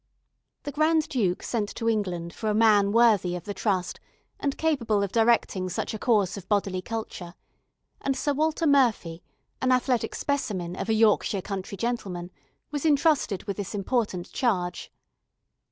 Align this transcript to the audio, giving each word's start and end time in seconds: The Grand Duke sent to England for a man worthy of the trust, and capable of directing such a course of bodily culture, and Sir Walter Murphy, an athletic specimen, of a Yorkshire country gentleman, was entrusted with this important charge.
The 0.63 0.71
Grand 0.71 1.07
Duke 1.09 1.43
sent 1.43 1.75
to 1.75 1.87
England 1.87 2.33
for 2.33 2.49
a 2.49 2.55
man 2.55 2.91
worthy 2.91 3.35
of 3.35 3.43
the 3.43 3.53
trust, 3.53 3.99
and 4.39 4.57
capable 4.57 5.03
of 5.03 5.11
directing 5.11 5.69
such 5.69 5.93
a 5.93 5.99
course 5.99 6.37
of 6.37 6.49
bodily 6.49 6.81
culture, 6.81 7.35
and 8.01 8.17
Sir 8.17 8.33
Walter 8.33 8.65
Murphy, 8.65 9.21
an 9.61 9.71
athletic 9.71 10.15
specimen, 10.15 10.75
of 10.75 10.89
a 10.89 10.95
Yorkshire 10.95 11.43
country 11.43 11.77
gentleman, 11.77 12.31
was 12.71 12.83
entrusted 12.83 13.43
with 13.43 13.57
this 13.57 13.75
important 13.75 14.31
charge. 14.31 14.91